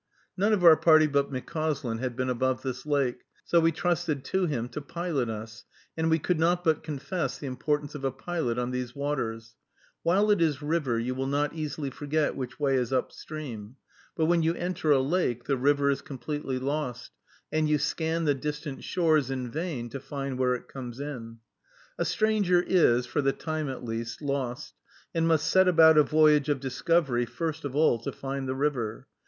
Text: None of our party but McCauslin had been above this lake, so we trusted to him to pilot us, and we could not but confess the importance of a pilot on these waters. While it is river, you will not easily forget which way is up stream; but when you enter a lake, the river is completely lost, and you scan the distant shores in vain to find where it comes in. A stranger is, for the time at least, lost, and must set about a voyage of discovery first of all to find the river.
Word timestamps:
None 0.35 0.51
of 0.51 0.63
our 0.63 0.77
party 0.77 1.05
but 1.05 1.29
McCauslin 1.31 1.99
had 1.99 2.15
been 2.15 2.27
above 2.31 2.63
this 2.63 2.87
lake, 2.87 3.21
so 3.45 3.59
we 3.59 3.71
trusted 3.71 4.25
to 4.25 4.47
him 4.47 4.67
to 4.69 4.81
pilot 4.81 5.29
us, 5.29 5.63
and 5.95 6.09
we 6.09 6.17
could 6.17 6.39
not 6.39 6.63
but 6.63 6.81
confess 6.81 7.37
the 7.37 7.45
importance 7.45 7.93
of 7.93 8.03
a 8.03 8.09
pilot 8.11 8.57
on 8.57 8.71
these 8.71 8.95
waters. 8.95 9.53
While 10.01 10.31
it 10.31 10.41
is 10.41 10.59
river, 10.59 10.97
you 10.97 11.13
will 11.13 11.27
not 11.27 11.53
easily 11.53 11.91
forget 11.91 12.35
which 12.35 12.59
way 12.59 12.77
is 12.77 12.91
up 12.91 13.11
stream; 13.11 13.75
but 14.17 14.25
when 14.25 14.41
you 14.41 14.55
enter 14.55 14.89
a 14.89 14.99
lake, 14.99 15.43
the 15.43 15.55
river 15.55 15.91
is 15.91 16.01
completely 16.01 16.57
lost, 16.57 17.11
and 17.51 17.69
you 17.69 17.77
scan 17.77 18.25
the 18.25 18.33
distant 18.33 18.83
shores 18.83 19.29
in 19.29 19.51
vain 19.51 19.87
to 19.91 19.99
find 19.99 20.39
where 20.39 20.55
it 20.55 20.67
comes 20.67 20.99
in. 20.99 21.37
A 21.99 22.05
stranger 22.05 22.59
is, 22.65 23.05
for 23.05 23.21
the 23.21 23.33
time 23.33 23.69
at 23.69 23.83
least, 23.85 24.19
lost, 24.23 24.73
and 25.13 25.27
must 25.27 25.45
set 25.45 25.67
about 25.67 25.99
a 25.99 26.03
voyage 26.03 26.49
of 26.49 26.59
discovery 26.59 27.27
first 27.27 27.63
of 27.63 27.75
all 27.75 27.99
to 27.99 28.11
find 28.11 28.49
the 28.49 28.55
river. 28.55 29.05